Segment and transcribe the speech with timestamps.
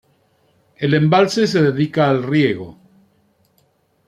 [0.77, 2.75] El embalse se dedica al riego.